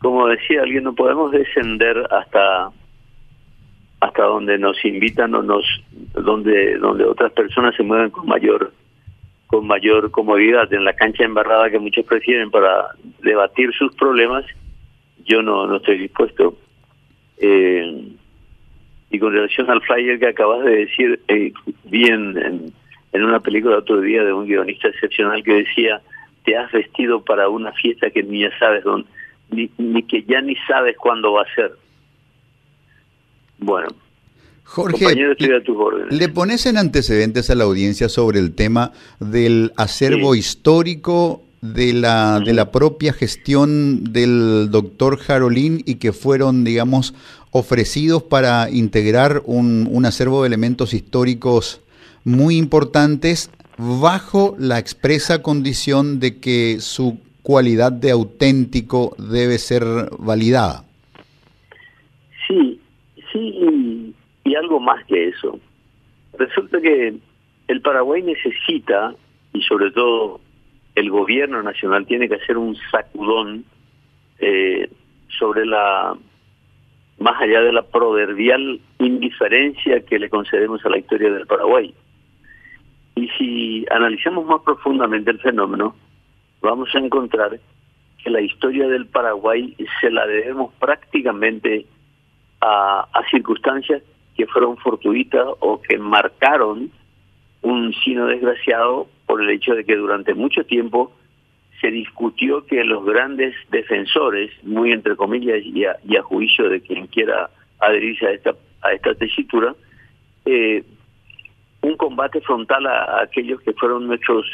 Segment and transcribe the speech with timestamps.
[0.00, 2.70] como decía alguien, no podemos descender hasta
[4.00, 5.64] hasta donde nos invitan o nos
[6.14, 8.72] donde donde otras personas se mueven con mayor
[9.46, 10.72] con mayor comodidad.
[10.72, 12.88] En la cancha embarrada que muchos prefieren para
[13.22, 14.46] debatir sus problemas
[15.26, 16.56] yo no no estoy dispuesto.
[17.36, 18.08] Eh,
[19.10, 21.52] y con relación al flyer que acabas de decir eh,
[21.84, 22.72] vi en,
[23.12, 26.00] en, una película otro día de un guionista excepcional que decía
[26.44, 29.08] te has vestido para una fiesta que ni ya sabes dónde
[29.50, 31.72] ni, ni que ya ni sabes cuándo va a ser.
[33.58, 33.88] Bueno.
[34.64, 35.16] Jorge,
[36.10, 42.38] ¿le pones en antecedentes a la audiencia sobre el tema del acervo histórico de la,
[42.38, 47.14] de la propia gestión del doctor Jarolín y que fueron, digamos,
[47.50, 51.80] ofrecidos para integrar un, un acervo de elementos históricos
[52.22, 59.84] muy importantes bajo la expresa condición de que su cualidad de auténtico debe ser
[60.18, 60.84] validada?
[62.46, 62.80] Sí,
[63.32, 65.58] Sí, y, algo más que eso.
[66.36, 67.14] Resulta que
[67.68, 69.14] el Paraguay necesita,
[69.52, 70.40] y sobre todo
[70.96, 73.64] el gobierno nacional tiene que hacer un sacudón
[74.40, 74.90] eh,
[75.38, 76.16] sobre la,
[77.18, 81.94] más allá de la proverbial indiferencia que le concedemos a la historia del Paraguay.
[83.14, 85.94] Y si analizamos más profundamente el fenómeno,
[86.60, 87.58] vamos a encontrar
[88.22, 91.86] que la historia del Paraguay se la debemos prácticamente
[92.60, 94.02] a, circunstancias
[94.36, 96.90] que fueron fortuitas o que marcaron
[97.62, 101.12] un sino desgraciado por el hecho de que durante mucho tiempo
[101.80, 107.50] se discutió que los grandes defensores, muy entre comillas y a, juicio de quien quiera
[107.78, 109.74] adherirse a esta, a esta tesitura,
[110.44, 110.84] eh,
[111.82, 114.46] un combate frontal a, aquellos que fueron nuestros,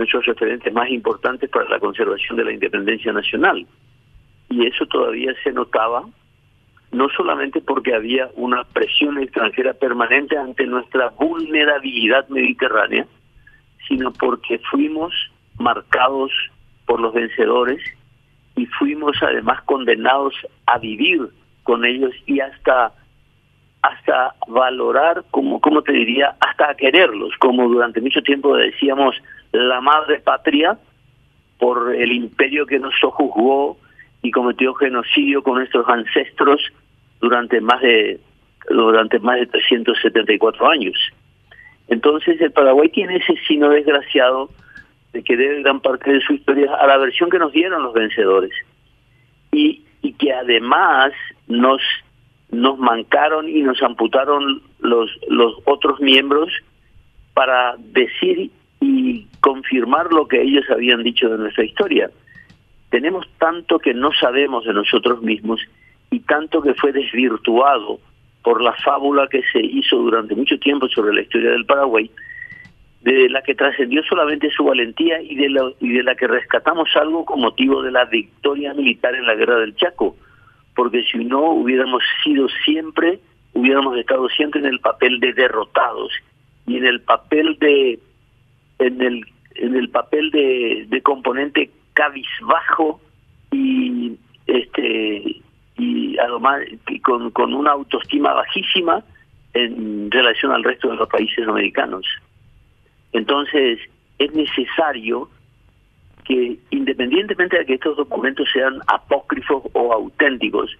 [0.00, 3.66] nuestros referentes más importantes para la conservación de la independencia nacional.
[4.48, 6.04] Y eso todavía se notaba
[6.90, 13.06] no solamente porque había una presión extranjera permanente ante nuestra vulnerabilidad mediterránea,
[13.86, 15.12] sino porque fuimos
[15.58, 16.32] marcados
[16.86, 17.80] por los vencedores
[18.56, 20.34] y fuimos además condenados
[20.66, 21.28] a vivir
[21.62, 22.92] con ellos y hasta
[23.82, 29.16] hasta valorar como como te diría hasta quererlos como durante mucho tiempo decíamos
[29.52, 30.78] la madre patria
[31.58, 33.78] por el imperio que nos sojuzgó
[34.22, 36.60] y cometió genocidio con nuestros ancestros
[37.20, 38.20] durante más de
[38.68, 40.96] durante más de 374 años.
[41.88, 44.50] Entonces el Paraguay tiene ese sino desgraciado
[45.12, 47.92] de que debe gran parte de su historia a la versión que nos dieron los
[47.92, 48.52] vencedores
[49.50, 51.12] y, y que además
[51.48, 51.82] nos
[52.52, 56.52] nos mancaron y nos amputaron los los otros miembros
[57.34, 58.50] para decir
[58.80, 62.10] y confirmar lo que ellos habían dicho de nuestra historia.
[62.90, 65.60] Tenemos tanto que no sabemos de nosotros mismos
[66.10, 68.00] y tanto que fue desvirtuado
[68.42, 72.10] por la fábula que se hizo durante mucho tiempo sobre la historia del Paraguay,
[73.02, 76.88] de la que trascendió solamente su valentía y de, la, y de la que rescatamos
[76.96, 80.16] algo con motivo de la victoria militar en la guerra del Chaco,
[80.80, 83.20] porque si no hubiéramos sido siempre,
[83.52, 86.10] hubiéramos estado siempre en el papel de derrotados
[86.66, 87.98] y en el papel de
[88.78, 89.26] en el
[89.56, 92.98] en el papel de, de componente cabizbajo
[93.52, 94.12] y
[94.46, 95.42] este
[95.76, 96.62] y además
[97.02, 99.04] con, con una autoestima bajísima
[99.52, 102.06] en relación al resto de los países americanos.
[103.12, 103.80] Entonces,
[104.18, 105.28] es necesario
[106.30, 110.70] que, independientemente de que estos documentos sean apócrifos o auténticos,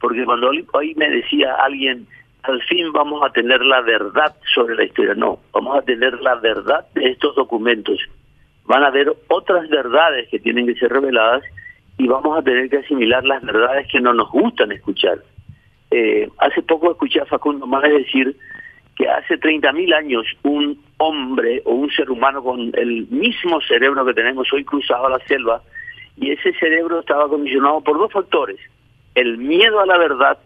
[0.00, 2.06] porque cuando hoy me decía alguien,
[2.44, 6.36] al fin vamos a tener la verdad sobre la historia, no, vamos a tener la
[6.36, 7.98] verdad de estos documentos.
[8.64, 11.42] Van a haber otras verdades que tienen que ser reveladas
[11.98, 15.18] y vamos a tener que asimilar las verdades que no nos gustan escuchar.
[15.90, 18.34] Eh, hace poco escuché a Facundo Máez decir
[18.96, 24.14] que hace 30.000 años un hombre o un ser humano con el mismo cerebro que
[24.14, 25.62] tenemos hoy cruzaba la selva
[26.16, 28.58] y ese cerebro estaba condicionado por dos factores,
[29.14, 30.38] el miedo a la verdad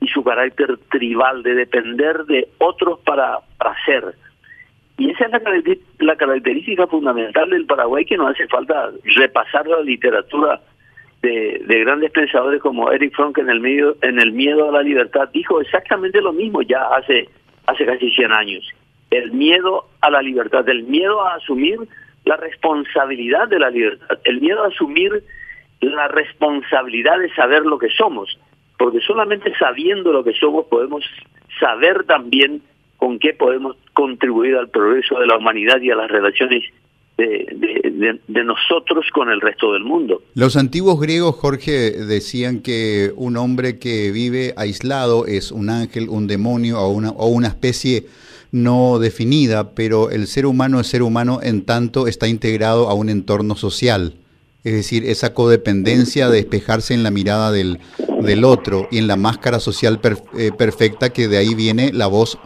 [0.00, 4.14] y su carácter tribal de depender de otros para, para ser.
[4.98, 5.40] Y esa es la,
[6.00, 10.60] la característica fundamental del Paraguay que no hace falta repasar la literatura
[11.22, 15.28] de, grandes pensadores como Eric Fromm en el medio en el miedo a la libertad
[15.32, 17.28] dijo exactamente lo mismo ya hace
[17.66, 18.68] hace casi 100 años.
[19.10, 21.78] El miedo a la libertad el miedo a asumir
[22.24, 25.22] la responsabilidad de la libertad el miedo a asumir
[25.80, 28.38] la responsabilidad de saber lo que somos
[28.78, 31.04] porque solamente sabiendo lo que somos podemos
[31.60, 32.62] saber también
[32.96, 36.64] con qué podemos contribuir al progreso de la humanidad y a las relaciones
[37.16, 40.22] de, nosotros con el resto del mundo.
[40.34, 46.26] Los antiguos griegos, Jorge, decían que un hombre que vive aislado es un ángel, un
[46.26, 48.06] demonio o una, o una especie
[48.52, 53.08] no definida, pero el ser humano es ser humano en tanto está integrado a un
[53.08, 54.14] entorno social.
[54.62, 57.80] Es decir, esa codependencia de despejarse en la mirada del,
[58.22, 60.00] del otro y en la máscara social
[60.38, 62.38] eh, perfecta que de ahí viene la voz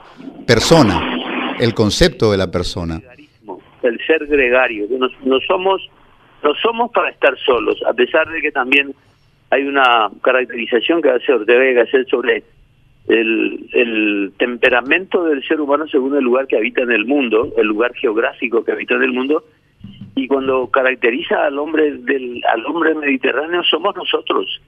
[0.46, 3.02] persona, el concepto de la persona.
[3.82, 5.88] El ser gregario, no, somos,
[6.42, 8.94] no somos para estar solos, a pesar de que también
[9.50, 12.42] hay una caracterización que hace Ortega sobre
[13.08, 17.66] el, el temperamento del ser humano según el lugar que habita en el mundo, el
[17.66, 19.44] lugar geográfico que habita en el mundo,
[20.14, 24.60] y cuando caracteriza al hombre del al hombre mediterráneo somos nosotros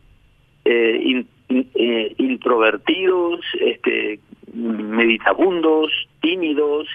[0.64, 4.20] eh, eh, introvertidos este
[4.54, 5.90] meditabundos
[6.20, 6.86] tímidos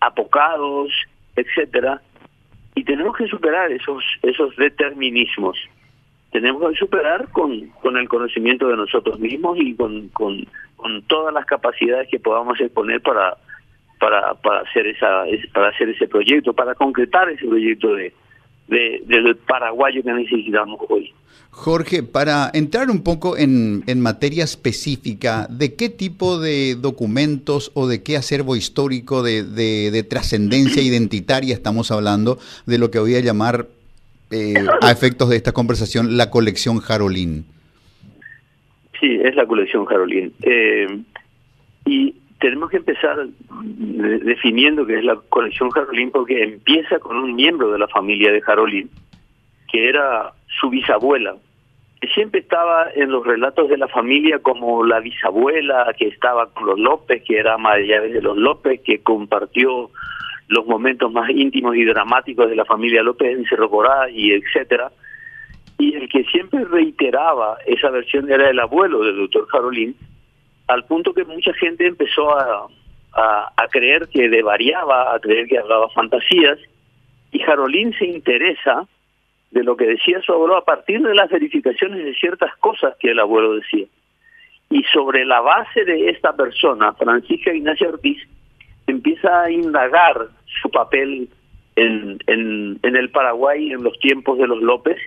[0.00, 0.90] apocados
[1.40, 2.00] etcétera
[2.74, 5.58] y tenemos que superar esos esos determinismos.
[6.30, 10.46] Tenemos que superar con, con el conocimiento de nosotros mismos y con, con,
[10.76, 13.38] con todas las capacidades que podamos exponer para,
[13.98, 15.24] para, para, hacer, esa,
[15.54, 18.12] para hacer ese proyecto, para concretar ese proyecto de,
[18.68, 21.12] de, del paraguayo que necesitamos hoy.
[21.50, 27.88] Jorge, para entrar un poco en, en, materia específica, ¿de qué tipo de documentos o
[27.88, 33.16] de qué acervo histórico de, de, de trascendencia identitaria estamos hablando de lo que voy
[33.16, 33.66] a llamar
[34.30, 37.46] eh, a efectos de esta conversación la colección Jarolín.
[39.00, 40.32] Sí, es la colección Jarolín.
[40.42, 40.86] Eh,
[41.86, 47.72] y tenemos que empezar definiendo qué es la colección Jarolín porque empieza con un miembro
[47.72, 48.90] de la familia de Jarolín,
[49.70, 51.34] que era su bisabuela,
[52.00, 56.66] que siempre estaba en los relatos de la familia como la bisabuela que estaba con
[56.66, 59.90] los López, que era ama de los López, que compartió
[60.46, 64.92] los momentos más íntimos y dramáticos de la familia López en Cerro Corá y etcétera.
[65.76, 69.96] Y el que siempre reiteraba esa versión era el abuelo del doctor Jarolín,
[70.68, 72.68] al punto que mucha gente empezó a,
[73.12, 76.58] a, creer que devariaba, a creer que hablaba fantasías,
[77.32, 78.86] y Jarolín se interesa
[79.50, 83.10] de lo que decía su abuelo a partir de las verificaciones de ciertas cosas que
[83.10, 83.86] el abuelo decía.
[84.70, 88.22] Y sobre la base de esta persona, Francisca Ignacia Ortiz,
[88.86, 90.28] empieza a indagar
[90.60, 91.28] su papel
[91.76, 94.98] en, en, en el Paraguay en los tiempos de los López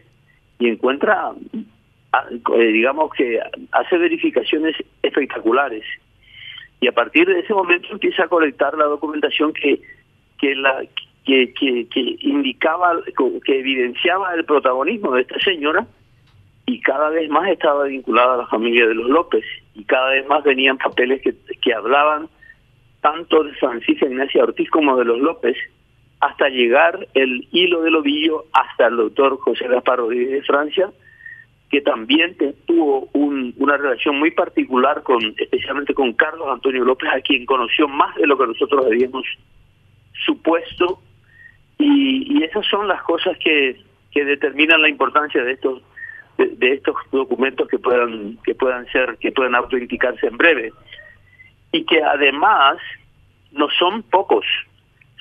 [0.57, 1.31] y encuentra,
[2.47, 3.39] digamos que
[3.71, 5.83] hace verificaciones espectaculares.
[6.79, 9.81] Y a partir de ese momento empieza a colectar la documentación que,
[10.39, 10.55] que,
[11.25, 11.53] que,
[11.87, 12.99] que indicaba,
[13.45, 15.85] que evidenciaba el protagonismo de esta señora
[16.65, 19.43] y cada vez más estaba vinculada a la familia de los López
[19.75, 22.27] y cada vez más venían papeles que, que hablaban
[23.01, 25.57] tanto de Francisca Ignacia Ortiz como de los López,
[26.19, 30.89] hasta llegar el hilo del ovillo hasta el doctor José Gaspar Rodríguez de Francia,
[31.71, 32.35] que también
[32.65, 38.13] tuvo una relación muy particular con, especialmente con Carlos Antonio López, a quien conoció más
[38.17, 39.25] de lo que nosotros habíamos
[40.25, 41.01] supuesto,
[41.79, 43.77] y, esas son las cosas que,
[44.11, 45.81] que determinan la importancia de estos
[46.37, 50.73] de, estos documentos que puedan que puedan ser que puedan autoindicarse en breve
[51.71, 52.77] y que además
[53.51, 54.45] no son pocos,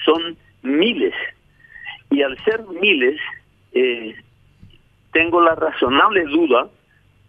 [0.04, 1.14] son miles.
[2.10, 3.20] Y al ser miles,
[3.72, 4.16] eh,
[5.12, 6.68] tengo la razonable duda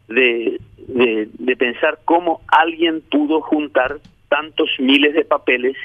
[0.07, 3.97] de, de, pensar cómo alguien pudo juntar
[4.29, 5.77] tantos miles de papeles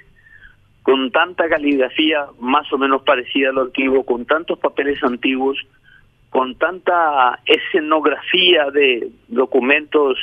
[0.83, 5.59] con tanta caligrafía más o menos parecida a lo antiguo, con tantos papeles antiguos,
[6.31, 10.19] con tanta escenografía de documentos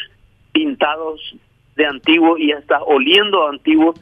[0.52, 1.36] pintados
[1.76, 3.94] de antiguo y hasta oliendo antiguo,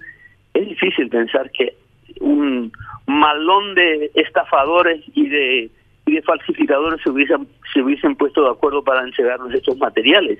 [0.53, 1.75] es difícil pensar que
[2.19, 2.71] un
[3.07, 5.69] malón de estafadores y de,
[6.15, 10.39] de falsificadores se hubiesen, se hubiesen puesto de acuerdo para entregarnos estos materiales.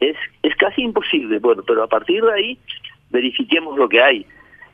[0.00, 2.58] Es, es casi imposible, bueno, pero a partir de ahí
[3.10, 4.26] verifiquemos lo que hay.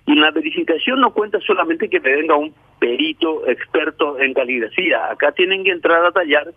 [0.06, 5.10] Y la verificación no cuenta solamente que me venga un perito experto en caligrafía.
[5.10, 6.52] Acá tienen que entrar a tallar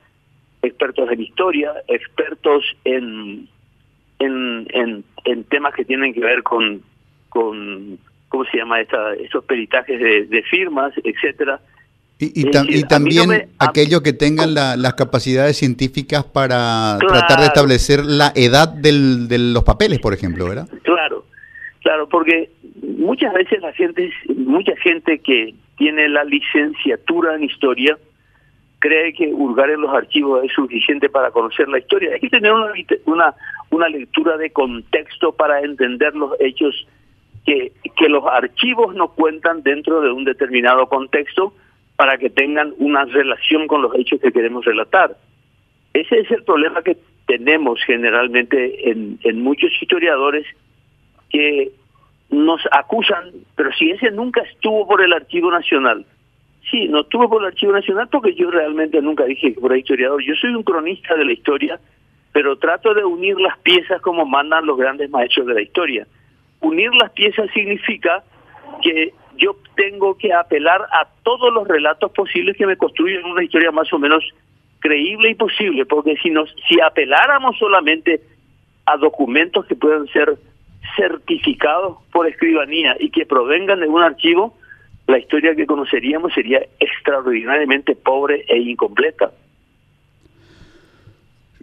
[0.62, 3.50] expertos en historia, expertos en
[4.20, 6.82] en, en, temas que tienen que ver con,
[7.30, 7.98] con
[8.30, 8.82] ¿cómo se llama?
[8.82, 11.60] Esta, estos peritajes de, firmas, etcétera.
[12.34, 18.68] Y, y, también aquellos que tengan las capacidades científicas para tratar de establecer la edad
[18.70, 20.68] del, de los papeles, por ejemplo, ¿verdad?
[20.84, 21.26] Claro,
[21.82, 22.50] claro, porque
[22.82, 27.98] muchas veces la gente, mucha gente que tiene la licenciatura en historia,
[28.80, 32.12] cree que hurgar en los archivos es suficiente para conocer la historia.
[32.14, 32.74] Hay que tener una,
[33.06, 33.34] una,
[33.70, 36.86] una lectura de contexto para entender los hechos
[37.46, 41.54] que, que los archivos no cuentan dentro de un determinado contexto,
[42.04, 45.16] para que tengan una relación con los hechos que queremos relatar.
[45.94, 50.46] Ese es el problema que tenemos generalmente en, muchos historiadores
[51.30, 51.72] que
[52.30, 56.06] nos acusan, pero si ese nunca estuvo por el Archivo Nacional.
[56.70, 60.22] Sí, no estuvo por el Archivo Nacional porque yo realmente nunca dije que fuera historiador.
[60.26, 61.80] Yo soy un cronista de la historia,
[62.34, 66.06] pero trato de unir las piezas como mandan los grandes maestros de la historia.
[66.60, 68.26] Unir las piezas significa
[68.82, 73.72] que yo tengo que apelar a todos los relatos posibles que me construyen una historia
[73.72, 74.24] más o menos
[74.80, 78.22] creíble y posible, porque si nos si apeláramos solamente
[78.86, 80.38] a documentos que puedan ser
[80.96, 84.56] certificados por escribanía y que provengan de un archivo,
[85.08, 89.32] la historia que conoceríamos sería extraordinariamente pobre e incompleta.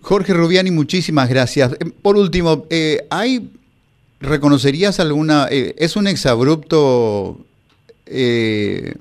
[0.02, 1.72] Jorge Rubiani, muchísimas gracias.
[1.74, 3.50] Eh, por último, eh, ¿hay
[4.20, 5.46] reconocerías alguna?
[5.50, 7.38] Eh, ¿Es un exabrupto
[8.10, 8.94] eh,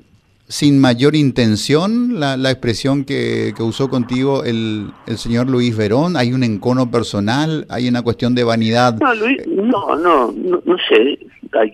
[0.49, 6.17] sin mayor intención la, la expresión que, que, usó contigo el, el señor Luis Verón?
[6.17, 7.67] ¿Hay un encono personal?
[7.69, 8.95] ¿Hay una cuestión de vanidad?
[8.99, 11.19] No, Luis, no, no, no, sé.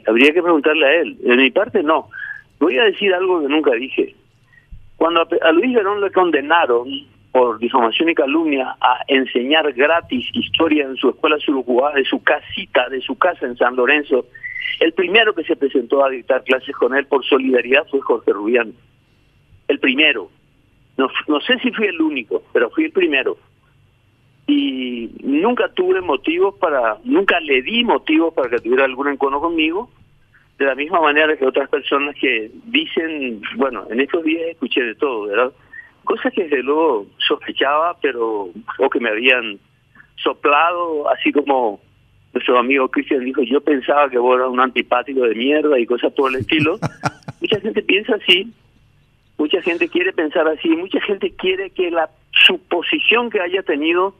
[0.07, 1.17] habría que preguntarle a él.
[1.19, 2.09] De mi parte, no.
[2.59, 4.13] Voy a decir algo que nunca dije.
[4.97, 6.89] Cuando a, Luis Verón le condenaron
[7.31, 12.89] por difamación y calumnia a enseñar gratis historia en su escuela surujugá, de su casita,
[12.89, 14.25] de su casa en San Lorenzo,
[14.79, 18.73] el primero que se presentó a dictar clases con él por solidaridad fue Jorge Rubián.
[19.67, 20.29] El primero.
[20.97, 23.37] No, no sé si fui el único, pero fui el primero.
[24.47, 29.89] Y nunca tuve motivos para, nunca le di motivos para que tuviera algún encono conmigo,
[30.57, 34.95] de la misma manera que otras personas que dicen, bueno, en estos días escuché de
[34.95, 35.51] todo, ¿verdad?
[36.03, 39.59] Cosas que desde luego sospechaba, pero, o que me habían
[40.17, 41.81] soplado, así como
[42.45, 46.13] nuestro amigo Cristian dijo, yo pensaba que vos eras un antipático de mierda y cosas
[46.13, 46.77] por el estilo.
[47.41, 48.53] mucha gente piensa así,
[49.39, 52.07] mucha gente quiere pensar así, mucha gente quiere que la
[52.45, 54.13] suposición que haya tenido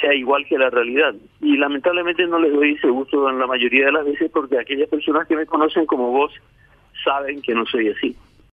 [0.00, 1.14] sea igual que la realidad.
[1.40, 4.88] Y lamentablemente no les doy ese gusto en la mayoría de las veces porque aquellas
[4.88, 6.32] personas que me conocen como vos
[7.04, 8.16] saben que no soy así.